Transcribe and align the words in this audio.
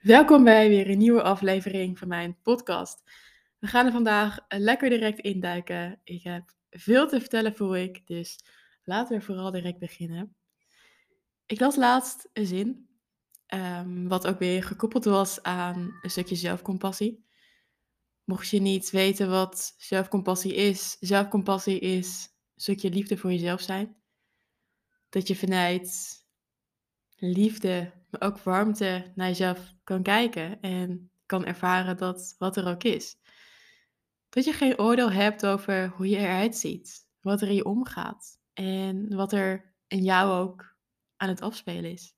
Welkom 0.00 0.44
bij 0.44 0.68
weer 0.68 0.90
een 0.90 0.98
nieuwe 0.98 1.22
aflevering 1.22 1.98
van 1.98 2.08
mijn 2.08 2.40
podcast. 2.42 3.02
We 3.58 3.66
gaan 3.66 3.86
er 3.86 3.92
vandaag 3.92 4.38
lekker 4.48 4.90
direct 4.90 5.18
induiken. 5.18 6.00
Ik 6.04 6.22
heb 6.22 6.54
veel 6.70 7.08
te 7.08 7.20
vertellen 7.20 7.56
voor 7.56 7.78
ik, 7.78 8.06
dus 8.06 8.38
laten 8.84 9.18
we 9.18 9.24
vooral 9.24 9.50
direct 9.50 9.78
beginnen. 9.78 10.36
Ik 11.46 11.60
las 11.60 11.76
laatst 11.76 12.28
een 12.32 12.46
zin, 12.46 12.88
ehm, 13.46 14.06
wat 14.06 14.26
ook 14.26 14.38
weer 14.38 14.64
gekoppeld 14.64 15.04
was 15.04 15.42
aan 15.42 15.98
een 16.02 16.10
stukje 16.10 16.36
zelfcompassie. 16.36 17.24
Mocht 18.24 18.48
je 18.48 18.60
niet 18.60 18.90
weten 18.90 19.30
wat 19.30 19.74
zelfcompassie 19.78 20.54
is, 20.54 20.96
zelfcompassie 21.00 21.78
is 21.78 22.28
een 22.54 22.60
stukje 22.60 22.90
liefde 22.90 23.16
voor 23.16 23.30
jezelf 23.30 23.60
zijn. 23.60 23.96
Dat 25.08 25.28
je 25.28 25.36
vanuit 25.36 26.18
liefde, 27.16 27.92
maar 28.10 28.30
ook 28.30 28.38
warmte 28.38 29.12
naar 29.14 29.28
jezelf 29.28 29.74
kan 29.84 30.02
kijken 30.02 30.60
en 30.60 31.10
kan 31.26 31.44
ervaren 31.44 31.96
dat 31.96 32.34
wat 32.38 32.56
er 32.56 32.66
ook 32.66 32.82
is. 32.82 33.16
Dat 34.28 34.44
je 34.44 34.52
geen 34.52 34.78
oordeel 34.78 35.10
hebt 35.10 35.46
over 35.46 35.88
hoe 35.88 36.08
je 36.08 36.16
eruit 36.16 36.56
ziet, 36.56 37.08
wat 37.20 37.40
er 37.40 37.48
in 37.48 37.54
je 37.54 37.64
omgaat 37.64 38.38
en 38.52 39.14
wat 39.14 39.32
er 39.32 39.74
in 39.86 40.02
jou 40.02 40.46
ook 40.46 40.76
aan 41.16 41.28
het 41.28 41.40
afspelen 41.40 41.90
is. 41.90 42.14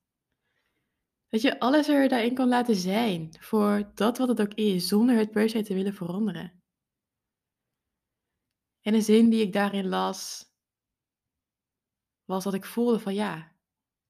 Dat 1.29 1.43
je 1.43 1.59
alles 1.61 1.89
er 1.89 2.09
daarin 2.09 2.35
kan 2.35 2.49
laten 2.49 2.77
zijn 2.77 3.37
voor 3.41 3.91
dat 3.95 4.19
wat 4.19 4.29
het 4.29 4.41
ook 4.41 4.55
is, 4.55 4.89
zonder 4.89 5.17
het 5.17 5.31
per 5.31 5.49
se 5.49 5.63
te 5.63 5.75
willen 5.75 5.95
veranderen. 5.95 6.63
En 8.81 8.95
een 8.95 9.03
zin 9.03 9.31
die 9.31 9.43
ik 9.43 9.53
daarin 9.53 9.89
las, 9.89 10.51
was 12.25 12.45
dat 12.45 12.55
ik 12.55 12.65
voelde 12.65 12.99
van 12.99 13.15
ja, 13.15 13.57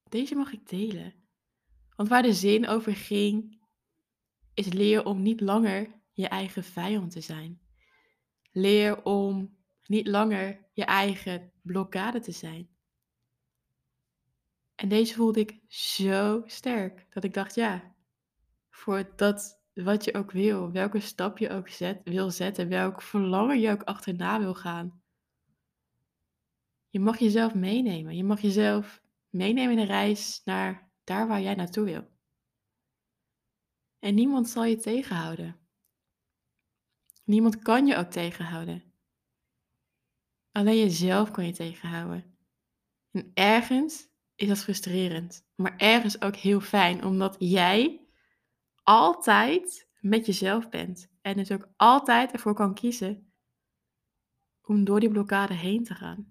deze 0.09 0.35
mag 0.35 0.53
ik 0.53 0.69
delen. 0.69 1.22
Want 2.03 2.15
waar 2.15 2.23
de 2.23 2.35
zin 2.35 2.69
over 2.69 2.97
ging, 2.97 3.61
is 4.55 4.73
leer 4.73 5.05
om 5.05 5.23
niet 5.23 5.41
langer 5.41 6.01
je 6.13 6.29
eigen 6.29 6.65
vijand 6.65 7.11
te 7.11 7.21
zijn. 7.21 7.61
Leer 8.51 9.05
om 9.05 9.57
niet 9.85 10.07
langer 10.07 10.69
je 10.73 10.85
eigen 10.85 11.53
blokkade 11.63 12.21
te 12.21 12.33
zijn. 12.33 12.69
En 14.75 14.89
deze 14.89 15.15
voelde 15.15 15.41
ik 15.41 15.61
zo 15.69 16.43
sterk 16.47 17.07
dat 17.11 17.25
ik 17.25 17.35
dacht, 17.35 17.55
ja, 17.55 17.95
voor 18.71 19.13
dat 19.17 19.63
wat 19.75 20.05
je 20.05 20.15
ook 20.15 20.31
wil, 20.31 20.71
welke 20.71 21.01
stap 21.01 21.39
je 21.39 21.51
ook 21.51 21.69
zet, 21.69 22.01
wil 22.05 22.31
zetten, 22.31 22.69
welk 22.69 23.03
verlangen 23.03 23.61
je 23.61 23.71
ook 23.71 23.83
achterna 23.83 24.39
wil 24.39 24.55
gaan. 24.55 25.03
Je 26.89 27.01
mag 27.01 27.19
jezelf 27.19 27.55
meenemen. 27.55 28.17
Je 28.17 28.25
mag 28.25 28.41
jezelf 28.41 29.03
meenemen 29.31 29.73
in 29.73 29.79
een 29.79 29.87
reis 29.87 30.43
naar 30.45 30.91
waar 31.27 31.41
jij 31.41 31.55
naartoe 31.55 31.85
wil. 31.85 32.11
En 33.99 34.15
niemand 34.15 34.49
zal 34.49 34.65
je 34.65 34.77
tegenhouden. 34.77 35.57
Niemand 37.25 37.59
kan 37.59 37.87
je 37.87 37.97
ook 37.97 38.11
tegenhouden. 38.11 38.83
Alleen 40.53 40.79
jezelf 40.79 41.31
kan 41.31 41.47
je 41.47 41.53
tegenhouden. 41.53 42.37
En 43.11 43.31
ergens 43.35 44.09
is 44.35 44.49
dat 44.49 44.59
frustrerend, 44.59 45.47
maar 45.55 45.77
ergens 45.77 46.21
ook 46.21 46.37
heel 46.37 46.61
fijn, 46.61 47.05
omdat 47.05 47.37
jij 47.39 48.07
altijd 48.83 49.89
met 50.01 50.27
jezelf 50.27 50.69
bent. 50.69 51.11
En 51.21 51.37
dus 51.37 51.51
ook 51.51 51.69
altijd 51.77 52.33
ervoor 52.33 52.55
kan 52.55 52.75
kiezen 52.75 53.33
om 54.63 54.85
door 54.85 55.01
die 55.01 55.11
blokkade 55.11 55.55
heen 55.55 55.85
te 55.85 55.95
gaan. 55.95 56.29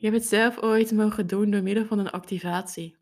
Je 0.00 0.06
hebt 0.06 0.18
het 0.18 0.28
zelf 0.28 0.58
ooit 0.58 0.92
mogen 0.92 1.26
doen 1.26 1.50
door 1.50 1.62
middel 1.62 1.86
van 1.86 1.98
een 1.98 2.10
activatie. 2.10 2.96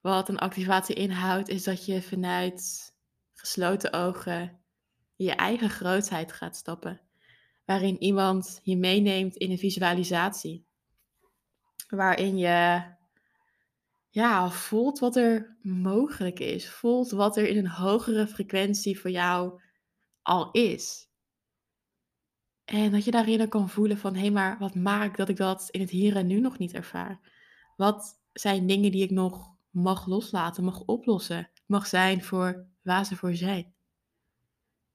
Wat 0.00 0.28
een 0.28 0.38
activatie 0.38 0.94
inhoudt, 0.94 1.48
is 1.48 1.64
dat 1.64 1.84
je 1.84 2.02
vanuit 2.02 2.92
gesloten 3.32 3.92
ogen 3.92 4.60
je 5.16 5.30
eigen 5.30 5.70
grootheid 5.70 6.32
gaat 6.32 6.56
stappen. 6.56 7.00
Waarin 7.64 8.02
iemand 8.02 8.60
je 8.62 8.76
meeneemt 8.76 9.36
in 9.36 9.50
een 9.50 9.58
visualisatie. 9.58 10.66
Waarin 11.88 12.38
je 12.38 12.82
ja, 14.08 14.50
voelt 14.50 14.98
wat 14.98 15.16
er 15.16 15.56
mogelijk 15.62 16.38
is. 16.38 16.70
Voelt 16.70 17.10
wat 17.10 17.36
er 17.36 17.48
in 17.48 17.56
een 17.56 17.70
hogere 17.70 18.26
frequentie 18.26 19.00
voor 19.00 19.10
jou 19.10 19.60
al 20.22 20.50
is. 20.50 21.09
En 22.70 22.90
dat 22.90 23.04
je 23.04 23.10
daarin 23.10 23.42
ook 23.42 23.50
kan 23.50 23.68
voelen 23.68 23.98
van, 23.98 24.14
hé, 24.14 24.20
hey, 24.20 24.30
maar 24.30 24.58
wat 24.58 24.74
maakt 24.74 25.16
dat 25.16 25.28
ik 25.28 25.36
dat 25.36 25.68
in 25.70 25.80
het 25.80 25.90
hier 25.90 26.16
en 26.16 26.26
nu 26.26 26.40
nog 26.40 26.58
niet 26.58 26.72
ervaar? 26.72 27.20
Wat 27.76 28.20
zijn 28.32 28.66
dingen 28.66 28.90
die 28.90 29.02
ik 29.02 29.10
nog 29.10 29.54
mag 29.70 30.06
loslaten, 30.06 30.64
mag 30.64 30.80
oplossen, 30.80 31.50
mag 31.66 31.86
zijn 31.86 32.22
voor 32.22 32.66
waar 32.82 33.04
ze 33.04 33.16
voor 33.16 33.34
zijn? 33.34 33.74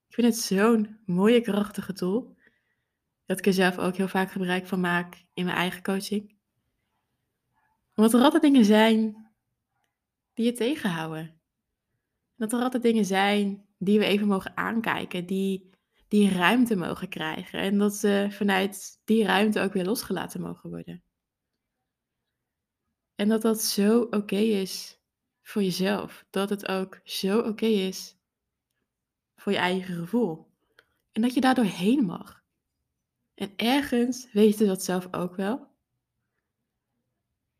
Ik 0.08 0.14
vind 0.14 0.28
het 0.28 0.38
zo'n 0.38 1.00
mooie, 1.06 1.42
krachtige 1.42 1.94
tool. 1.94 2.36
Dat 3.26 3.40
ik 3.40 3.46
er 3.46 3.54
zelf 3.54 3.78
ook 3.78 3.96
heel 3.96 4.08
vaak 4.08 4.32
gebruik 4.32 4.68
van 4.68 4.80
maak 4.80 5.26
in 5.34 5.46
mijn 5.46 5.58
eigen 5.58 5.84
coaching. 5.84 6.36
Omdat 7.96 8.14
er 8.14 8.22
altijd 8.22 8.42
dingen 8.42 8.66
zijn 8.66 9.30
die 10.34 10.46
je 10.46 10.54
tegenhouden. 10.54 11.40
Dat 12.36 12.54
er 12.54 12.62
altijd 12.62 12.84
dingen 12.84 13.06
zijn 13.06 13.66
die 13.78 14.00
we 14.00 14.06
even 14.06 14.28
mogen 14.28 14.58
aankijken, 14.58 15.26
die 15.26 15.74
die 16.08 16.30
ruimte 16.30 16.76
mogen 16.76 17.10
krijgen. 17.10 17.60
En 17.60 17.78
dat 17.78 17.96
ze 17.96 18.28
vanuit 18.30 19.02
die 19.04 19.26
ruimte 19.26 19.60
ook 19.60 19.74
weer 19.74 19.86
losgelaten 19.86 20.42
mogen 20.42 20.70
worden. 20.70 21.04
En 23.16 23.28
dat 23.28 23.42
dat 23.42 23.62
zo 23.62 24.02
oké 24.02 24.36
is 24.36 25.00
voor 25.42 25.64
jezelf. 25.64 26.26
Dat 26.30 26.50
het 26.50 26.68
ook 26.68 27.00
zo 27.04 27.40
oké 27.40 27.66
is 27.66 28.18
voor 29.36 29.52
je 29.52 29.58
eigen 29.58 29.96
gevoel. 29.96 30.54
En 31.12 31.22
dat 31.22 31.34
je 31.34 31.42
daar 31.42 31.56
doorheen 31.56 32.06
mag. 32.06 32.44
En 33.34 33.54
ergens 33.56 34.32
weet 34.32 34.58
je 34.58 34.66
dat 34.66 34.84
zelf 34.84 35.14
ook 35.14 35.36
wel. 35.36 35.68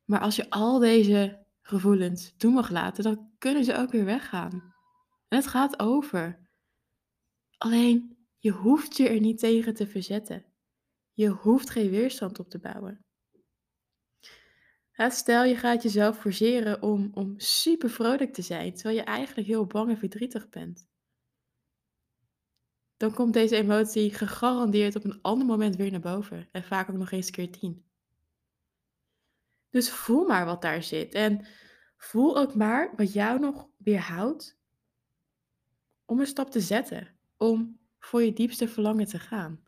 Maar 0.06 0.20
als 0.20 0.36
je 0.36 0.50
al 0.50 0.80
deze 0.80 1.46
gevoelens 1.62 2.34
toe 2.38 2.52
mag 2.52 2.70
laten, 2.70 3.04
dan 3.04 3.30
kunnen 3.38 3.64
ze 3.64 3.78
ook 3.78 3.92
weer 3.92 4.06
weggaan. 4.06 4.74
En 5.28 5.38
het 5.38 5.48
gaat 5.48 5.80
over. 5.80 6.48
Alleen 7.58 8.15
je 8.46 8.52
hoeft 8.52 8.98
je 8.98 9.10
er 9.10 9.20
niet 9.20 9.40
tegen 9.40 9.74
te 9.74 9.88
verzetten. 9.88 10.46
Je 11.14 11.28
hoeft 11.28 11.70
geen 11.70 11.90
weerstand 11.90 12.40
op 12.40 12.50
te 12.50 12.60
bouwen. 12.60 13.06
Stel 14.92 15.44
je 15.44 15.56
gaat 15.56 15.84
jezelf 15.84 16.20
forceren 16.20 16.82
om, 16.82 17.12
om 17.14 17.40
super 17.40 17.90
vrolijk 17.90 18.34
te 18.34 18.42
zijn, 18.42 18.74
terwijl 18.74 18.96
je 18.96 19.04
eigenlijk 19.04 19.48
heel 19.48 19.66
bang 19.66 19.90
en 19.90 19.98
verdrietig 19.98 20.50
bent. 20.50 20.88
Dan 22.98 23.14
komt 23.14 23.34
deze 23.34 23.56
emotie 23.56 24.14
gegarandeerd 24.14 24.96
op 24.96 25.04
een 25.04 25.22
ander 25.22 25.48
moment 25.48 25.76
weer 25.76 25.92
naar 25.92 26.00
boven. 26.00 26.48
En 26.52 26.64
vaak 26.64 26.90
ook 26.90 26.98
nog 26.98 27.12
eens 27.12 27.32
keer 27.32 27.52
tien. 27.52 27.86
Dus 29.70 29.90
voel 29.90 30.26
maar 30.26 30.46
wat 30.46 30.62
daar 30.62 30.84
zit. 30.84 31.14
En 31.14 31.46
voel 31.98 32.38
ook 32.38 32.56
maar 32.56 32.94
wat 32.96 33.14
jou 33.14 33.40
nog 33.40 33.70
weerhoudt 33.78 34.58
om 36.06 36.20
een 36.20 36.28
stap 36.28 36.52
te 36.52 36.62
zetten. 36.62 37.16
Om 37.38 37.84
voor 38.06 38.24
je 38.24 38.34
diepste 38.34 38.68
verlangen 38.68 39.06
te 39.06 39.20
gaan. 39.20 39.64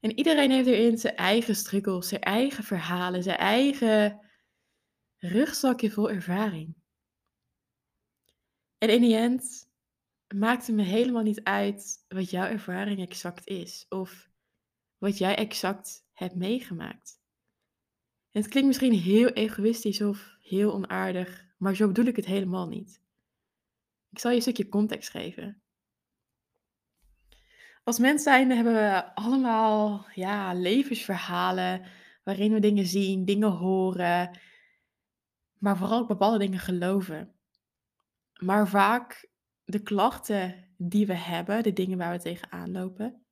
En 0.00 0.18
iedereen 0.18 0.50
heeft 0.50 0.68
erin 0.68 0.98
zijn 0.98 1.16
eigen 1.16 1.56
struggles, 1.56 2.08
zijn 2.08 2.20
eigen 2.20 2.64
verhalen, 2.64 3.22
zijn 3.22 3.36
eigen 3.36 4.20
rugzakje 5.16 5.90
vol 5.90 6.10
ervaring. 6.10 6.74
En 8.78 8.88
in 8.88 9.00
die 9.00 9.16
end 9.16 9.70
maakt 10.34 10.66
het 10.66 10.76
me 10.76 10.82
helemaal 10.82 11.22
niet 11.22 11.44
uit 11.44 12.04
wat 12.08 12.30
jouw 12.30 12.46
ervaring 12.46 13.00
exact 13.00 13.46
is 13.46 13.86
of 13.88 14.30
wat 14.98 15.18
jij 15.18 15.36
exact 15.36 16.06
hebt 16.12 16.34
meegemaakt. 16.34 17.20
Het 18.30 18.48
klinkt 18.48 18.68
misschien 18.68 18.92
heel 18.92 19.28
egoïstisch 19.28 20.00
of 20.00 20.36
heel 20.40 20.72
onaardig, 20.72 21.46
maar 21.56 21.76
zo 21.76 21.86
bedoel 21.86 22.04
ik 22.04 22.16
het 22.16 22.26
helemaal 22.26 22.68
niet. 22.68 23.00
Ik 24.10 24.18
zal 24.18 24.30
je 24.30 24.36
een 24.36 24.42
stukje 24.42 24.68
context 24.68 25.10
geven. 25.10 25.62
Als 27.82 27.98
mens 27.98 28.22
zijn 28.22 28.50
hebben 28.50 28.74
we 28.74 29.14
allemaal 29.14 30.06
ja, 30.14 30.54
levensverhalen 30.54 31.86
waarin 32.24 32.52
we 32.52 32.60
dingen 32.60 32.86
zien, 32.86 33.24
dingen 33.24 33.50
horen, 33.50 34.38
maar 35.58 35.76
vooral 35.76 35.98
ook 35.98 36.08
bepaalde 36.08 36.38
dingen 36.38 36.58
geloven. 36.58 37.34
Maar 38.38 38.68
vaak 38.68 39.28
de 39.64 39.82
klachten 39.82 40.74
die 40.76 41.06
we 41.06 41.14
hebben, 41.14 41.62
de 41.62 41.72
dingen 41.72 41.98
waar 41.98 42.12
we 42.12 42.22
tegenaan 42.22 42.72
lopen, 42.72 43.24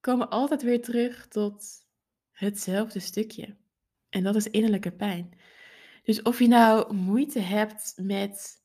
komen 0.00 0.30
altijd 0.30 0.62
weer 0.62 0.82
terug 0.82 1.28
tot 1.28 1.86
hetzelfde 2.30 3.00
stukje. 3.00 3.56
En 4.08 4.22
dat 4.22 4.36
is 4.36 4.50
innerlijke 4.50 4.92
pijn. 4.92 5.38
Dus 6.02 6.22
of 6.22 6.38
je 6.38 6.48
nou 6.48 6.94
moeite 6.94 7.40
hebt 7.40 7.94
met 7.96 8.62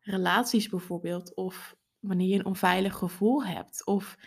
relaties 0.00 0.68
bijvoorbeeld, 0.68 1.34
of 1.34 1.76
wanneer 2.02 2.28
je 2.28 2.38
een 2.38 2.46
onveilig 2.46 2.94
gevoel 2.94 3.44
hebt 3.44 3.86
of 3.86 4.18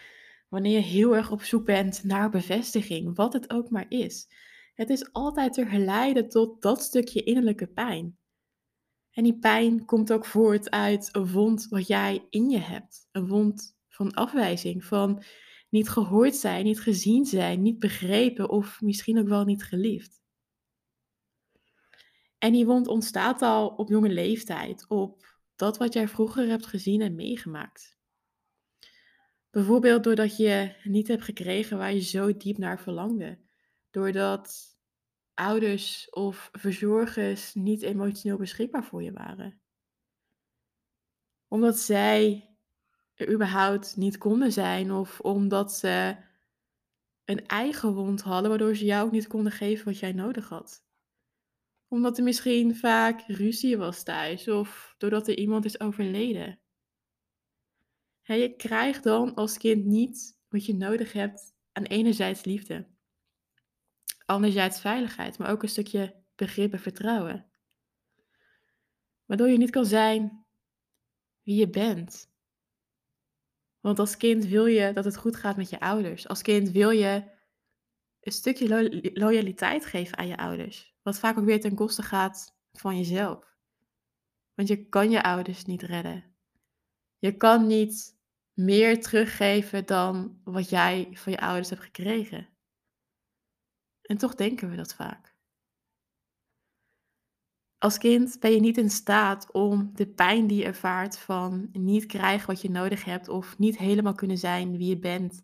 wanneer 0.49 0.71
je 0.71 0.83
heel 0.83 1.15
erg 1.15 1.31
op 1.31 1.41
zoek 1.41 1.65
bent 1.65 2.03
naar 2.03 2.29
bevestiging, 2.29 3.15
wat 3.15 3.33
het 3.33 3.49
ook 3.49 3.69
maar 3.69 3.85
is. 3.89 4.27
Het 4.73 4.89
is 4.89 5.13
altijd 5.13 5.53
te 5.53 5.65
herleiden 5.65 6.29
tot 6.29 6.61
dat 6.61 6.81
stukje 6.81 7.23
innerlijke 7.23 7.67
pijn. 7.67 8.17
En 9.11 9.23
die 9.23 9.39
pijn 9.39 9.85
komt 9.85 10.13
ook 10.13 10.25
voort 10.25 10.69
uit 10.69 11.09
een 11.11 11.31
wond 11.31 11.67
wat 11.69 11.87
jij 11.87 12.27
in 12.29 12.49
je 12.49 12.59
hebt. 12.59 13.07
Een 13.11 13.27
wond 13.27 13.77
van 13.89 14.13
afwijzing, 14.13 14.85
van 14.85 15.23
niet 15.69 15.89
gehoord 15.89 16.35
zijn, 16.35 16.63
niet 16.63 16.79
gezien 16.79 17.25
zijn, 17.25 17.61
niet 17.61 17.79
begrepen 17.79 18.49
of 18.49 18.81
misschien 18.81 19.19
ook 19.19 19.27
wel 19.27 19.43
niet 19.43 19.63
geliefd. 19.63 20.23
En 22.37 22.51
die 22.51 22.65
wond 22.65 22.87
ontstaat 22.87 23.41
al 23.41 23.67
op 23.67 23.89
jonge 23.89 24.09
leeftijd, 24.09 24.85
op 24.87 25.34
dat 25.55 25.77
wat 25.77 25.93
jij 25.93 26.07
vroeger 26.07 26.47
hebt 26.47 26.65
gezien 26.65 27.01
en 27.01 27.15
meegemaakt. 27.15 27.97
Bijvoorbeeld 29.49 30.03
doordat 30.03 30.37
je 30.37 30.75
niet 30.83 31.07
hebt 31.07 31.23
gekregen 31.23 31.77
waar 31.77 31.93
je 31.93 32.01
zo 32.01 32.37
diep 32.37 32.57
naar 32.57 32.79
verlangde. 32.79 33.39
Doordat 33.89 34.77
ouders 35.33 36.09
of 36.09 36.49
verzorgers 36.51 37.53
niet 37.53 37.81
emotioneel 37.81 38.37
beschikbaar 38.37 38.83
voor 38.83 39.03
je 39.03 39.11
waren. 39.11 39.61
Omdat 41.47 41.77
zij 41.77 42.49
er 43.13 43.33
überhaupt 43.33 43.95
niet 43.95 44.17
konden 44.17 44.51
zijn 44.51 44.91
of 44.91 45.19
omdat 45.19 45.73
ze 45.73 46.17
een 47.25 47.47
eigen 47.47 47.93
wond 47.93 48.21
hadden 48.21 48.49
waardoor 48.49 48.75
ze 48.75 48.85
jou 48.85 49.05
ook 49.05 49.11
niet 49.11 49.27
konden 49.27 49.51
geven 49.51 49.85
wat 49.85 49.99
jij 49.99 50.11
nodig 50.11 50.49
had. 50.49 50.84
Omdat 51.87 52.17
er 52.17 52.23
misschien 52.23 52.75
vaak 52.75 53.21
ruzie 53.27 53.77
was 53.77 54.03
thuis 54.03 54.47
of 54.47 54.95
doordat 54.97 55.27
er 55.27 55.37
iemand 55.37 55.65
is 55.65 55.79
overleden. 55.79 56.59
je 58.21 58.53
krijgt 58.57 59.03
dan 59.03 59.33
als 59.33 59.57
kind 59.57 59.85
niet 59.85 60.39
wat 60.49 60.65
je 60.65 60.75
nodig 60.75 61.13
hebt 61.13 61.53
aan 61.71 61.83
enerzijds 61.83 62.43
liefde, 62.43 62.87
anderzijds 64.25 64.79
veiligheid, 64.79 65.37
maar 65.37 65.51
ook 65.51 65.63
een 65.63 65.69
stukje 65.69 66.23
begrip 66.35 66.73
en 66.73 66.79
vertrouwen. 66.79 67.49
Waardoor 69.25 69.49
je 69.49 69.57
niet 69.57 69.69
kan 69.69 69.85
zijn 69.85 70.45
wie 71.43 71.55
je 71.55 71.69
bent. 71.69 72.33
Want 73.79 73.99
als 73.99 74.17
kind 74.17 74.45
wil 74.45 74.65
je 74.65 74.93
dat 74.93 75.05
het 75.05 75.17
goed 75.17 75.35
gaat 75.35 75.57
met 75.57 75.69
je 75.69 75.79
ouders. 75.79 76.27
Als 76.27 76.41
kind 76.41 76.71
wil 76.71 76.89
je 76.89 77.23
een 78.21 78.31
stukje 78.31 79.11
loyaliteit 79.13 79.85
geven 79.85 80.17
aan 80.17 80.27
je 80.27 80.37
ouders. 80.37 80.94
Wat 81.05 81.19
vaak 81.19 81.37
ook 81.37 81.45
weer 81.45 81.61
ten 81.61 81.75
koste 81.75 82.03
gaat 82.03 82.57
van 82.71 82.97
jezelf. 82.97 83.57
Want 84.53 84.67
je 84.67 84.89
kan 84.89 85.09
je 85.09 85.23
ouders 85.23 85.65
niet 85.65 85.81
redden. 85.81 86.35
Je 87.17 87.37
kan 87.37 87.67
niet 87.67 88.17
meer 88.53 89.01
teruggeven 89.01 89.85
dan 89.85 90.41
wat 90.43 90.69
jij 90.69 91.09
van 91.13 91.31
je 91.31 91.39
ouders 91.39 91.69
hebt 91.69 91.81
gekregen. 91.81 92.49
En 94.01 94.17
toch 94.17 94.35
denken 94.35 94.69
we 94.69 94.75
dat 94.75 94.93
vaak. 94.93 95.35
Als 97.77 97.97
kind 97.97 98.39
ben 98.39 98.51
je 98.51 98.59
niet 98.59 98.77
in 98.77 98.89
staat 98.89 99.51
om 99.51 99.95
de 99.95 100.07
pijn 100.07 100.47
die 100.47 100.57
je 100.57 100.65
ervaart 100.65 101.17
van 101.17 101.69
niet 101.71 102.05
krijgen 102.05 102.47
wat 102.47 102.61
je 102.61 102.69
nodig 102.69 103.03
hebt 103.03 103.27
of 103.27 103.57
niet 103.57 103.77
helemaal 103.77 104.15
kunnen 104.15 104.37
zijn 104.37 104.77
wie 104.77 104.89
je 104.89 104.99
bent, 104.99 105.43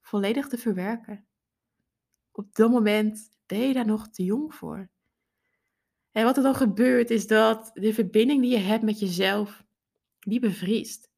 volledig 0.00 0.48
te 0.48 0.58
verwerken. 0.58 1.26
Op 2.30 2.54
dat 2.54 2.70
moment 2.70 3.34
ben 3.46 3.58
je 3.58 3.72
daar 3.72 3.86
nog 3.86 4.08
te 4.08 4.24
jong 4.24 4.54
voor. 4.54 4.90
En 6.12 6.24
wat 6.24 6.36
er 6.36 6.42
dan 6.42 6.54
gebeurt 6.54 7.10
is 7.10 7.26
dat 7.26 7.70
de 7.74 7.94
verbinding 7.94 8.40
die 8.40 8.50
je 8.50 8.56
hebt 8.56 8.82
met 8.82 9.00
jezelf, 9.00 9.64
die 10.18 10.40
bevriest. 10.40 11.10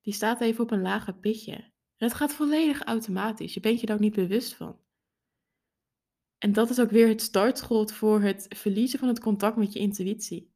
Die 0.00 0.12
staat 0.12 0.40
even 0.40 0.62
op 0.62 0.70
een 0.70 0.82
lager 0.82 1.14
pitje. 1.14 1.52
En 1.96 2.06
het 2.06 2.14
gaat 2.14 2.34
volledig 2.34 2.82
automatisch. 2.82 3.54
Je 3.54 3.60
bent 3.60 3.80
je 3.80 3.86
daar 3.86 3.96
ook 3.96 4.02
niet 4.02 4.14
bewust 4.14 4.54
van. 4.54 4.80
En 6.38 6.52
dat 6.52 6.70
is 6.70 6.80
ook 6.80 6.90
weer 6.90 7.08
het 7.08 7.22
startschot 7.22 7.92
voor 7.92 8.20
het 8.20 8.46
verliezen 8.48 8.98
van 8.98 9.08
het 9.08 9.20
contact 9.20 9.56
met 9.56 9.72
je 9.72 9.78
intuïtie. 9.78 10.52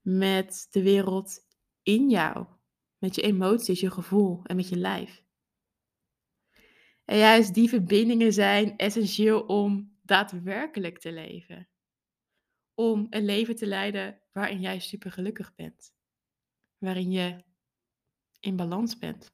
Met 0.00 0.66
de 0.70 0.82
wereld 0.82 1.46
in 1.82 2.10
jou. 2.10 2.46
Met 2.98 3.14
je 3.14 3.22
emoties, 3.22 3.80
je 3.80 3.90
gevoel 3.90 4.40
en 4.44 4.56
met 4.56 4.68
je 4.68 4.76
lijf. 4.76 5.24
En 7.08 7.18
juist 7.18 7.54
die 7.54 7.68
verbindingen 7.68 8.32
zijn 8.32 8.76
essentieel 8.76 9.40
om 9.40 9.98
daadwerkelijk 10.02 10.98
te 10.98 11.12
leven. 11.12 11.68
Om 12.74 13.06
een 13.10 13.24
leven 13.24 13.56
te 13.56 13.66
leiden 13.66 14.20
waarin 14.32 14.60
jij 14.60 14.78
super 14.78 15.12
gelukkig 15.12 15.54
bent. 15.54 15.94
Waarin 16.78 17.10
je 17.10 17.44
in 18.40 18.56
balans 18.56 18.98
bent. 18.98 19.32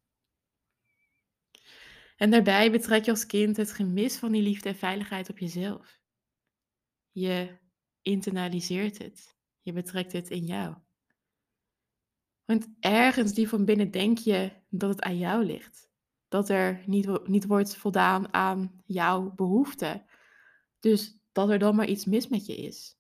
En 2.17 2.31
daarbij 2.31 2.71
betrek 2.71 3.05
je 3.05 3.11
als 3.11 3.27
kind 3.27 3.57
het 3.57 3.73
gemis 3.73 4.17
van 4.17 4.33
die 4.33 4.43
liefde 4.43 4.69
en 4.69 4.77
veiligheid 4.77 5.31
op 5.31 5.39
jezelf. 5.39 6.01
Je 7.11 7.59
internaliseert 8.03 8.99
het. 8.99 9.37
Je 9.61 9.73
betrekt 9.73 10.13
het 10.13 10.31
in 10.31 10.45
jou. 10.45 10.77
Want 12.45 12.69
ergens 12.81 13.33
die 13.33 13.49
van 13.49 13.65
binnen 13.65 13.91
denk 13.91 14.19
je 14.19 14.53
dat 14.69 14.91
het 14.91 15.03
aan 15.03 15.19
jou 15.19 15.45
ligt. 15.45 15.93
Dat 16.35 16.49
er 16.49 16.83
niet, 16.87 17.29
niet 17.29 17.47
wordt 17.47 17.77
voldaan 17.77 18.33
aan 18.33 18.83
jouw 18.85 19.35
behoeften. 19.35 20.07
Dus 20.81 21.19
dat 21.33 21.51
er 21.51 21.59
dan 21.59 21.75
maar 21.75 21.87
iets 21.87 22.05
mis 22.05 22.29
met 22.29 22.47
je 22.47 22.57
is. 22.57 22.99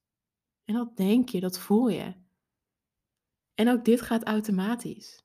En 0.64 0.74
dat 0.74 0.96
denk 0.96 1.28
je, 1.28 1.40
dat 1.40 1.58
voel 1.58 1.88
je. 1.88 2.14
En 3.54 3.68
ook 3.68 3.84
dit 3.84 4.00
gaat 4.00 4.24
automatisch. 4.24 5.24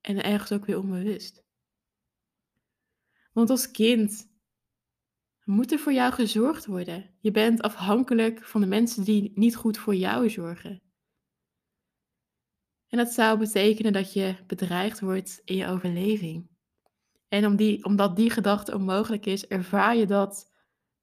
En 0.00 0.22
ergens 0.22 0.52
ook 0.52 0.64
weer 0.64 0.78
onbewust. 0.78 1.44
Want 3.32 3.50
als 3.50 3.70
kind 3.70 4.30
moet 5.44 5.72
er 5.72 5.78
voor 5.78 5.92
jou 5.92 6.12
gezorgd 6.12 6.66
worden. 6.66 7.10
Je 7.20 7.30
bent 7.30 7.62
afhankelijk 7.62 8.44
van 8.44 8.60
de 8.60 8.66
mensen 8.66 9.04
die 9.04 9.32
niet 9.34 9.56
goed 9.56 9.78
voor 9.78 9.94
jou 9.94 10.30
zorgen. 10.30 10.82
En 12.88 12.98
dat 12.98 13.12
zou 13.12 13.38
betekenen 13.38 13.92
dat 13.92 14.12
je 14.12 14.36
bedreigd 14.46 15.00
wordt 15.00 15.40
in 15.44 15.56
je 15.56 15.66
overleving. 15.66 16.48
En 17.28 17.56
die, 17.56 17.84
omdat 17.84 18.16
die 18.16 18.30
gedachte 18.30 18.74
onmogelijk 18.74 19.26
is, 19.26 19.46
ervaar 19.46 19.96
je 19.96 20.06
dat, 20.06 20.52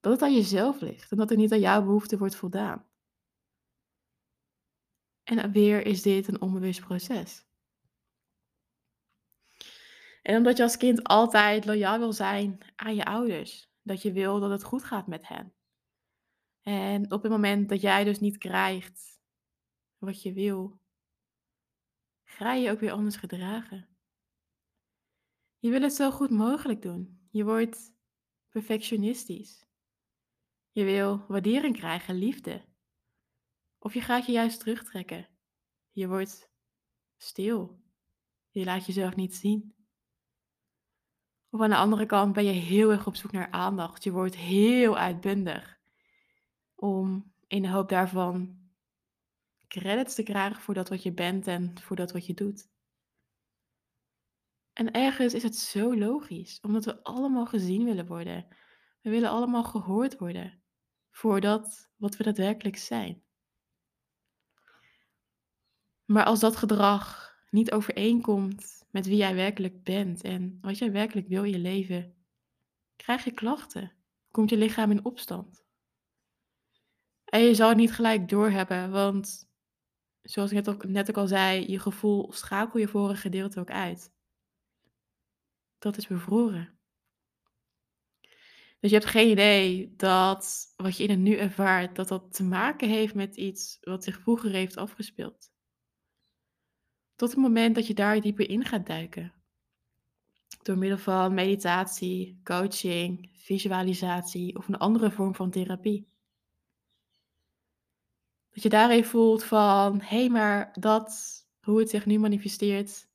dat 0.00 0.12
het 0.12 0.22
aan 0.22 0.34
jezelf 0.34 0.80
ligt 0.80 1.10
en 1.10 1.16
dat 1.16 1.30
er 1.30 1.36
niet 1.36 1.52
aan 1.52 1.60
jouw 1.60 1.82
behoefte 1.82 2.18
wordt 2.18 2.36
voldaan. 2.36 2.86
En 5.24 5.52
weer 5.52 5.86
is 5.86 6.02
dit 6.02 6.28
een 6.28 6.40
onbewust 6.40 6.80
proces. 6.80 7.44
En 10.22 10.36
omdat 10.36 10.56
je 10.56 10.62
als 10.62 10.76
kind 10.76 11.04
altijd 11.04 11.64
loyaal 11.64 11.98
wil 11.98 12.12
zijn 12.12 12.58
aan 12.76 12.94
je 12.94 13.04
ouders. 13.04 13.72
Dat 13.82 14.02
je 14.02 14.12
wil 14.12 14.40
dat 14.40 14.50
het 14.50 14.64
goed 14.64 14.84
gaat 14.84 15.06
met 15.06 15.28
hen. 15.28 15.54
En 16.62 17.12
op 17.12 17.22
het 17.22 17.30
moment 17.30 17.68
dat 17.68 17.80
jij 17.80 18.04
dus 18.04 18.20
niet 18.20 18.38
krijgt 18.38 19.20
wat 19.98 20.22
je 20.22 20.32
wil, 20.32 20.80
ga 22.34 22.52
je 22.52 22.70
ook 22.70 22.80
weer 22.80 22.92
anders 22.92 23.16
gedragen. 23.16 23.88
Je 25.58 25.70
wil 25.70 25.82
het 25.82 25.94
zo 25.94 26.10
goed 26.10 26.30
mogelijk 26.30 26.82
doen. 26.82 27.28
Je 27.30 27.44
wordt 27.44 27.92
perfectionistisch. 28.48 29.66
Je 30.70 30.84
wil 30.84 31.24
waardering 31.28 31.76
krijgen, 31.76 32.14
liefde. 32.14 32.64
Of 33.78 33.94
je 33.94 34.00
gaat 34.00 34.26
je 34.26 34.32
juist 34.32 34.60
terugtrekken. 34.60 35.28
Je 35.90 36.08
wordt 36.08 36.50
stil. 37.16 37.82
Je 38.50 38.64
laat 38.64 38.86
jezelf 38.86 39.16
niet 39.16 39.34
zien. 39.34 39.74
Of 41.50 41.60
aan 41.60 41.70
de 41.70 41.76
andere 41.76 42.06
kant 42.06 42.32
ben 42.32 42.44
je 42.44 42.52
heel 42.52 42.90
erg 42.90 43.06
op 43.06 43.16
zoek 43.16 43.32
naar 43.32 43.50
aandacht. 43.50 44.04
Je 44.04 44.10
wordt 44.10 44.36
heel 44.36 44.96
uitbundig. 44.96 45.80
Om 46.74 47.34
in 47.46 47.62
de 47.62 47.70
hoop 47.70 47.88
daarvan 47.88 48.63
credits 49.78 50.14
te 50.14 50.22
krijgen 50.22 50.62
voor 50.62 50.74
dat 50.74 50.88
wat 50.88 51.02
je 51.02 51.12
bent 51.12 51.46
en 51.46 51.80
voor 51.80 51.96
dat 51.96 52.12
wat 52.12 52.26
je 52.26 52.34
doet. 52.34 52.68
En 54.72 54.90
ergens 54.90 55.34
is 55.34 55.42
het 55.42 55.56
zo 55.56 55.96
logisch, 55.96 56.60
omdat 56.60 56.84
we 56.84 57.02
allemaal 57.02 57.46
gezien 57.46 57.84
willen 57.84 58.06
worden. 58.06 58.46
We 59.00 59.10
willen 59.10 59.30
allemaal 59.30 59.64
gehoord 59.64 60.18
worden 60.18 60.62
voor 61.10 61.40
dat 61.40 61.90
wat 61.96 62.16
we 62.16 62.24
daadwerkelijk 62.24 62.76
zijn. 62.76 63.22
Maar 66.04 66.24
als 66.24 66.40
dat 66.40 66.56
gedrag 66.56 67.34
niet 67.50 67.72
overeenkomt 67.72 68.84
met 68.90 69.06
wie 69.06 69.16
jij 69.16 69.34
werkelijk 69.34 69.82
bent 69.82 70.22
en 70.22 70.58
wat 70.60 70.78
jij 70.78 70.92
werkelijk 70.92 71.28
wil 71.28 71.44
in 71.44 71.50
je 71.50 71.58
leven, 71.58 72.14
krijg 72.96 73.24
je 73.24 73.32
klachten. 73.32 73.92
Komt 74.30 74.50
je 74.50 74.56
lichaam 74.56 74.90
in 74.90 75.04
opstand. 75.04 75.64
En 77.24 77.40
je 77.40 77.54
zal 77.54 77.68
het 77.68 77.76
niet 77.76 77.92
gelijk 77.92 78.28
doorhebben, 78.28 78.90
want 78.90 79.52
zoals 80.24 80.50
ik 80.50 80.56
net 80.56 80.68
ook, 80.68 80.84
net 80.84 81.08
ook 81.08 81.16
al 81.16 81.26
zei, 81.26 81.70
je 81.70 81.78
gevoel 81.78 82.32
schakel 82.32 82.80
je 82.80 82.88
vorige 82.88 83.20
gedeelte 83.20 83.60
ook 83.60 83.70
uit. 83.70 84.12
Dat 85.78 85.96
is 85.96 86.06
bevroren. 86.06 86.78
Dus 88.80 88.90
je 88.90 88.98
hebt 88.98 89.10
geen 89.10 89.30
idee 89.30 89.94
dat 89.96 90.72
wat 90.76 90.96
je 90.96 91.02
in 91.02 91.10
het 91.10 91.18
nu 91.18 91.36
ervaart, 91.36 91.96
dat 91.96 92.08
dat 92.08 92.34
te 92.34 92.44
maken 92.44 92.88
heeft 92.88 93.14
met 93.14 93.36
iets 93.36 93.78
wat 93.80 94.04
zich 94.04 94.20
vroeger 94.20 94.50
heeft 94.50 94.76
afgespeeld. 94.76 95.52
Tot 97.16 97.30
het 97.30 97.38
moment 97.38 97.74
dat 97.74 97.86
je 97.86 97.94
daar 97.94 98.20
dieper 98.20 98.48
in 98.48 98.64
gaat 98.64 98.86
duiken. 98.86 99.32
door 100.62 100.78
middel 100.78 100.98
van 100.98 101.34
meditatie, 101.34 102.40
coaching, 102.42 103.30
visualisatie 103.32 104.56
of 104.56 104.68
een 104.68 104.78
andere 104.78 105.10
vorm 105.10 105.34
van 105.34 105.50
therapie. 105.50 106.13
Dat 108.54 108.62
je 108.62 108.68
daarin 108.68 109.04
voelt 109.04 109.44
van, 109.44 110.00
hé, 110.00 110.16
hey, 110.16 110.28
maar 110.28 110.72
dat, 110.72 111.40
hoe 111.60 111.78
het 111.78 111.90
zich 111.90 112.06
nu 112.06 112.18
manifesteert, 112.18 113.08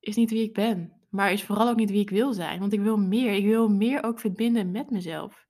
is 0.00 0.16
niet 0.16 0.30
wie 0.30 0.42
ik 0.42 0.54
ben. 0.54 0.92
Maar 1.08 1.32
is 1.32 1.44
vooral 1.44 1.68
ook 1.68 1.76
niet 1.76 1.90
wie 1.90 2.00
ik 2.00 2.10
wil 2.10 2.32
zijn. 2.32 2.60
Want 2.60 2.72
ik 2.72 2.80
wil 2.80 2.96
meer. 2.96 3.32
Ik 3.32 3.44
wil 3.44 3.68
meer 3.68 4.02
ook 4.02 4.20
verbinden 4.20 4.70
met 4.70 4.90
mezelf. 4.90 5.46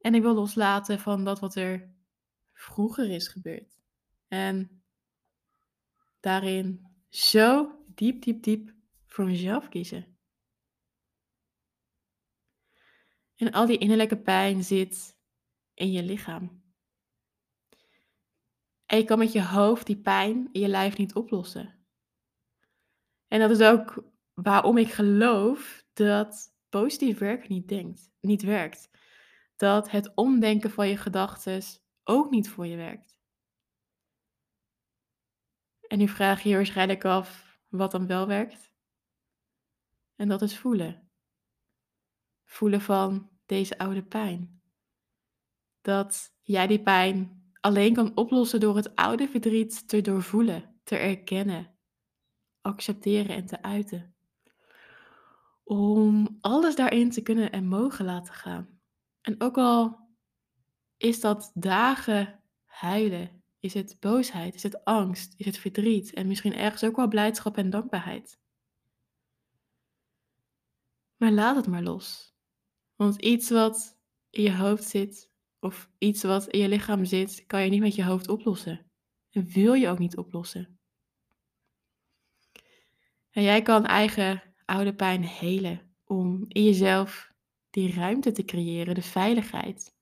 En 0.00 0.14
ik 0.14 0.22
wil 0.22 0.34
loslaten 0.34 1.00
van 1.00 1.24
dat 1.24 1.40
wat 1.40 1.54
er 1.54 1.94
vroeger 2.52 3.10
is 3.10 3.28
gebeurd. 3.28 3.80
En 4.28 4.82
daarin 6.20 6.86
zo 7.08 7.78
diep, 7.86 8.22
diep, 8.22 8.42
diep 8.42 8.74
voor 9.06 9.24
mezelf 9.24 9.68
kiezen. 9.68 10.16
En 13.36 13.52
al 13.52 13.66
die 13.66 13.78
innerlijke 13.78 14.18
pijn 14.18 14.64
zit 14.64 15.16
in 15.74 15.92
je 15.92 16.02
lichaam. 16.02 16.61
En 18.92 18.98
je 18.98 19.04
kan 19.04 19.18
met 19.18 19.32
je 19.32 19.44
hoofd 19.44 19.86
die 19.86 20.00
pijn 20.00 20.48
in 20.52 20.60
je 20.60 20.68
lijf 20.68 20.96
niet 20.96 21.14
oplossen. 21.14 21.86
En 23.28 23.40
dat 23.40 23.50
is 23.50 23.60
ook 23.60 24.04
waarom 24.34 24.76
ik 24.76 24.92
geloof 24.92 25.84
dat 25.92 26.54
positief 26.68 27.18
werken 27.18 27.52
niet, 27.52 27.68
denkt, 27.68 28.10
niet 28.20 28.42
werkt. 28.42 28.90
Dat 29.56 29.90
het 29.90 30.14
omdenken 30.14 30.70
van 30.70 30.88
je 30.88 30.96
gedachten 30.96 31.62
ook 32.04 32.30
niet 32.30 32.48
voor 32.48 32.66
je 32.66 32.76
werkt. 32.76 33.18
En 35.86 35.98
nu 35.98 36.08
vraag 36.08 36.42
je 36.42 36.48
je 36.48 36.56
waarschijnlijk 36.56 37.04
af 37.04 37.58
wat 37.68 37.90
dan 37.90 38.06
wel 38.06 38.26
werkt. 38.26 38.72
En 40.16 40.28
dat 40.28 40.42
is 40.42 40.58
voelen. 40.58 41.10
Voelen 42.44 42.80
van 42.80 43.30
deze 43.46 43.78
oude 43.78 44.02
pijn. 44.02 44.62
Dat 45.80 46.34
jij 46.42 46.66
die 46.66 46.82
pijn 46.82 47.41
alleen 47.62 47.94
kan 47.94 48.16
oplossen 48.16 48.60
door 48.60 48.76
het 48.76 48.96
oude 48.96 49.28
verdriet 49.28 49.88
te 49.88 50.00
doorvoelen, 50.00 50.80
te 50.84 50.96
erkennen, 50.96 51.74
accepteren 52.60 53.36
en 53.36 53.46
te 53.46 53.62
uiten. 53.62 54.14
Om 55.64 56.38
alles 56.40 56.76
daarin 56.76 57.10
te 57.10 57.22
kunnen 57.22 57.52
en 57.52 57.66
mogen 57.66 58.04
laten 58.04 58.34
gaan. 58.34 58.80
En 59.20 59.40
ook 59.40 59.56
al 59.56 60.08
is 60.96 61.20
dat 61.20 61.50
dagen 61.54 62.42
huilen, 62.64 63.42
is 63.60 63.74
het 63.74 63.96
boosheid, 64.00 64.54
is 64.54 64.62
het 64.62 64.84
angst, 64.84 65.34
is 65.36 65.46
het 65.46 65.58
verdriet 65.58 66.12
en 66.12 66.26
misschien 66.26 66.54
ergens 66.54 66.84
ook 66.84 66.96
wel 66.96 67.08
blijdschap 67.08 67.56
en 67.56 67.70
dankbaarheid. 67.70 68.40
Maar 71.16 71.32
laat 71.32 71.56
het 71.56 71.66
maar 71.66 71.82
los. 71.82 72.34
Want 72.96 73.16
iets 73.16 73.50
wat 73.50 73.98
in 74.30 74.42
je 74.42 74.56
hoofd 74.56 74.84
zit, 74.84 75.31
of 75.62 75.90
iets 75.98 76.22
wat 76.22 76.46
in 76.46 76.60
je 76.60 76.68
lichaam 76.68 77.04
zit, 77.04 77.44
kan 77.46 77.64
je 77.64 77.70
niet 77.70 77.80
met 77.80 77.94
je 77.94 78.04
hoofd 78.04 78.28
oplossen. 78.28 78.90
En 79.30 79.46
wil 79.46 79.72
je 79.72 79.88
ook 79.88 79.98
niet 79.98 80.16
oplossen. 80.16 80.78
En 83.30 83.42
jij 83.42 83.62
kan 83.62 83.86
eigen 83.86 84.42
oude 84.64 84.94
pijn 84.94 85.22
helen 85.24 85.94
om 86.04 86.44
in 86.48 86.64
jezelf 86.64 87.32
die 87.70 87.94
ruimte 87.94 88.32
te 88.32 88.44
creëren, 88.44 88.94
de 88.94 89.02
veiligheid, 89.02 89.94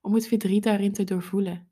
om 0.00 0.14
het 0.14 0.26
verdriet 0.26 0.62
daarin 0.62 0.92
te 0.92 1.04
doorvoelen. 1.04 1.70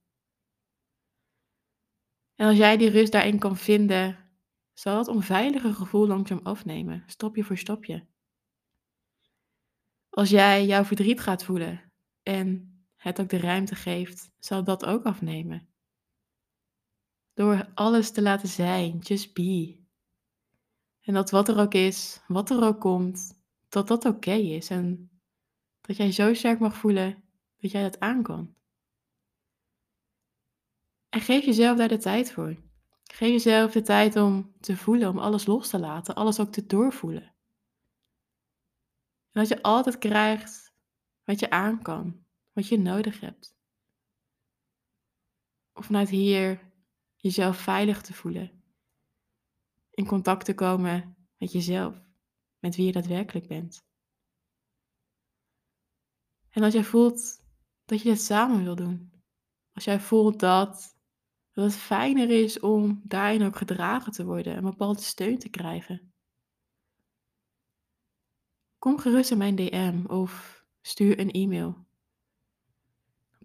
En 2.35 2.47
als 2.47 2.57
jij 2.57 2.77
die 2.77 2.91
rust 2.91 3.13
daarin 3.13 3.39
kan 3.39 3.57
vinden, 3.57 4.31
zal 4.73 4.99
het 4.99 5.09
onveilige 5.09 5.75
gevoel 5.75 6.07
langzaam 6.07 6.41
afnemen, 6.43 7.03
stapje 7.07 7.45
voor 7.45 7.59
stapje. 7.59 8.07
Als 10.11 10.31
jij 10.31 10.67
jouw 10.67 10.85
verdriet 10.85 11.21
gaat 11.21 11.45
voelen 11.45 11.93
en 12.23 12.74
het 13.05 13.21
ook 13.21 13.29
de 13.29 13.39
ruimte 13.39 13.75
geeft, 13.75 14.31
zal 14.39 14.65
dat 14.65 14.85
ook 14.85 15.05
afnemen. 15.05 15.69
Door 17.35 17.71
alles 17.75 18.11
te 18.11 18.23
laten 18.23 18.49
zijn, 18.49 18.99
just 18.99 19.35
be. 19.35 19.83
En 21.01 21.15
dat 21.15 21.31
wat 21.31 21.49
er 21.49 21.59
ook 21.59 21.75
is, 21.75 22.21
wat 22.29 22.51
er 22.51 22.63
ook 22.63 22.81
komt, 22.81 23.43
dat 23.69 23.89
dat 23.89 24.05
oké 24.05 24.33
is. 24.33 24.71
En 24.71 25.11
dat 25.81 25.97
jij 25.97 26.13
zo 26.13 26.35
sterk 26.35 26.59
mag 26.59 26.77
voelen 26.77 27.23
dat 27.57 27.71
jij 27.71 27.83
dat 27.83 28.01
aan 28.01 28.23
kan. 28.23 28.55
En 31.09 31.21
geef 31.21 31.45
jezelf 31.45 31.79
daar 31.79 31.89
de 31.89 31.99
tijd 31.99 32.33
voor. 32.33 32.57
Geef 33.03 33.29
jezelf 33.29 33.73
de 33.73 33.83
tijd 33.83 34.17
om 34.17 34.55
te 34.61 34.77
voelen, 34.77 35.09
om 35.09 35.19
alles 35.19 35.47
los 35.47 35.69
te 35.69 35.79
laten, 35.79 36.15
alles 36.15 36.41
ook 36.41 36.53
te 36.53 36.67
doorvoelen. 36.67 37.23
En 39.33 39.41
dat 39.41 39.49
je 39.49 39.63
altijd 39.63 39.99
krijgt 39.99 40.75
wat 41.25 41.41
je 41.41 41.51
aan 41.51 41.83
kan, 41.83 42.24
wat 42.55 42.69
je 42.69 42.79
nodig 42.79 43.21
hebt. 43.21 43.57
Of 45.73 45.87
vanuit 45.87 46.09
hier 46.09 46.73
jezelf 47.17 47.57
veilig 47.57 48.03
te 48.03 48.15
voelen. 48.15 48.63
In 49.91 50.07
contact 50.07 50.45
te 50.45 50.55
komen 50.55 51.17
met 51.37 51.53
jezelf, 51.53 52.01
met 52.59 52.77
wie 52.77 52.87
je 52.87 52.93
daadwerkelijk 52.93 53.47
bent. 53.49 53.87
En 56.51 56.63
als 56.63 56.73
jij 56.73 56.85
voelt 56.85 57.43
dat 57.85 58.03
je 58.03 58.09
dit 58.09 58.21
samen 58.21 58.65
wil 58.65 58.75
doen. 58.75 59.13
Als 59.73 59.85
jij 59.85 60.01
voelt 60.01 60.41
dat, 60.41 60.99
dat 61.51 61.65
het 61.65 61.77
fijner 61.77 62.31
is 62.31 62.61
om 62.61 63.01
daarin 63.05 63.43
ook 63.43 63.57
gedragen 63.57 64.13
te 64.13 64.25
worden 64.25 64.57
en 64.57 64.63
bepaalde 64.63 65.01
steun 65.01 65.39
te 65.39 65.49
krijgen. 65.49 66.15
Kom 68.79 68.99
gerust 68.99 69.31
in 69.31 69.39
mijn 69.39 69.57
DM 69.57 70.05
of 70.07 70.65
stuur 70.81 71.19
een 71.19 71.31
e-mail. 71.31 71.84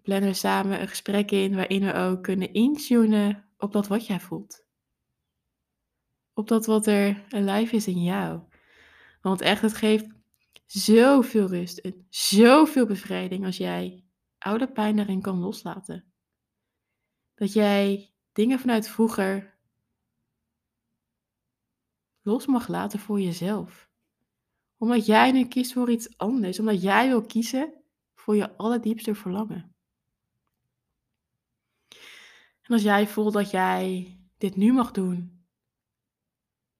Plannen 0.02 0.28
we 0.28 0.34
samen 0.34 0.80
een 0.80 0.88
gesprek 0.88 1.30
in 1.30 1.54
waarin 1.54 1.84
we 1.84 1.94
ook 1.94 2.22
kunnen 2.22 2.52
intunen 2.52 3.48
op 3.58 3.72
dat 3.72 3.86
wat 3.86 4.06
jij 4.06 4.20
voelt. 4.20 4.64
Op 6.32 6.48
dat 6.48 6.66
wat 6.66 6.86
er 6.86 7.24
lijf 7.28 7.72
is 7.72 7.86
in 7.86 8.02
jou. 8.02 8.42
Want 9.20 9.40
echt, 9.40 9.62
het 9.62 9.74
geeft 9.74 10.06
zoveel 10.66 11.46
rust 11.46 11.78
en 11.78 12.06
zoveel 12.08 12.86
bevrijding 12.86 13.44
als 13.44 13.56
jij 13.56 14.04
oude 14.38 14.72
pijn 14.72 14.96
daarin 14.96 15.20
kan 15.20 15.38
loslaten. 15.38 16.12
Dat 17.34 17.52
jij 17.52 18.12
dingen 18.32 18.58
vanuit 18.58 18.88
vroeger 18.88 19.58
los 22.22 22.46
mag 22.46 22.68
laten 22.68 22.98
voor 22.98 23.20
jezelf. 23.20 23.88
Omdat 24.76 25.06
jij 25.06 25.32
nu 25.32 25.44
kiest 25.44 25.72
voor 25.72 25.90
iets 25.90 26.18
anders. 26.18 26.58
Omdat 26.58 26.82
jij 26.82 27.08
wil 27.08 27.22
kiezen 27.22 27.74
voor 28.14 28.36
je 28.36 28.56
allerdiepste 28.56 29.14
verlangen. 29.14 29.69
En 32.70 32.76
als 32.76 32.84
jij 32.84 33.06
voelt 33.06 33.32
dat 33.32 33.50
jij 33.50 34.16
dit 34.38 34.56
nu 34.56 34.72
mag 34.72 34.90
doen, 34.90 35.46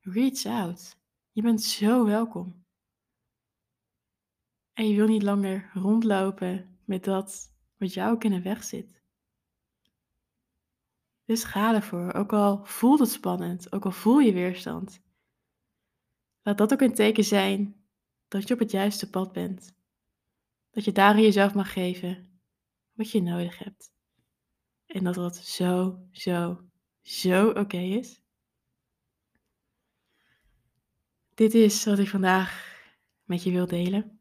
reach 0.01 0.45
out. 0.45 0.97
Je 1.33 1.43
bent 1.43 1.63
zo 1.63 2.05
welkom. 2.05 2.65
En 4.73 4.89
je 4.89 4.95
wil 4.95 5.07
niet 5.07 5.23
langer 5.23 5.71
rondlopen 5.73 6.79
met 6.85 7.05
dat 7.05 7.53
wat 7.77 7.95
jou 7.95 8.13
ook 8.13 8.25
in 8.25 8.31
de 8.31 8.43
weg 8.43 8.65
zit. 8.65 9.03
Dus 11.25 11.45
ga 11.45 11.75
ervoor, 11.75 12.13
ook 12.13 12.33
al 12.33 12.65
voelt 12.65 12.99
het 12.99 13.11
spannend, 13.11 13.73
ook 13.73 13.85
al 13.85 13.93
voel 13.93 14.19
je 14.19 14.33
weerstand. 14.33 15.03
Laat 16.43 16.59
dat 16.59 16.73
ook 16.73 16.81
een 16.81 16.95
teken 16.95 17.25
zijn 17.25 17.85
dat 18.29 18.49
je 18.49 18.55
op 18.55 18.61
het 18.61 18.71
juiste 18.71 19.11
pad 19.11 19.33
bent. 19.33 19.75
Dat 20.71 20.85
je 20.85 20.93
daarin 20.93 21.23
jezelf 21.23 21.55
mag 21.55 21.73
geven 21.73 22.41
wat 22.93 23.11
je 23.11 23.23
nodig 23.23 23.59
hebt. 23.59 23.99
En 24.91 25.05
dat 25.05 25.15
dat 25.15 25.37
zo, 25.37 26.01
zo, 26.13 26.65
zo 27.03 27.49
oké 27.49 27.77
is. 27.77 28.21
Dit 31.35 31.55
is 31.55 31.85
wat 31.85 31.99
ik 31.99 32.09
vandaag 32.09 32.79
met 33.25 33.43
je 33.43 33.51
wil 33.51 33.67
delen. 33.67 34.21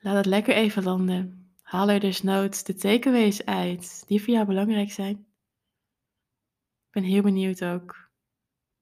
Laat 0.00 0.16
het 0.16 0.26
lekker 0.26 0.54
even 0.54 0.82
landen. 0.82 1.52
Haal 1.62 1.90
er 1.90 2.00
dus 2.00 2.22
noods 2.22 2.64
de 2.64 2.74
takeaways 2.74 3.44
uit 3.44 4.02
die 4.06 4.22
voor 4.22 4.34
jou 4.34 4.46
belangrijk 4.46 4.92
zijn. 4.92 5.16
Ik 6.86 6.90
ben 6.90 7.02
heel 7.02 7.22
benieuwd 7.22 7.64
ook 7.64 8.10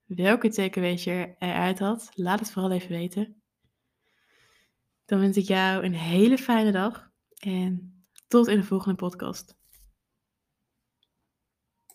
welke 0.04 0.48
takeaways 0.48 1.04
je 1.04 1.34
eruit 1.38 1.78
had. 1.78 2.10
Laat 2.14 2.38
het 2.38 2.50
vooral 2.50 2.70
even 2.70 2.90
weten. 2.90 3.42
Dan 5.04 5.20
wens 5.20 5.36
ik 5.36 5.46
jou 5.46 5.84
een 5.84 5.94
hele 5.94 6.38
fijne 6.38 6.72
dag 6.72 7.10
en 7.38 7.95
tot 8.26 8.48
in 8.48 8.56
de 8.56 8.66
volgende 8.66 8.96
podcast. 8.96 9.56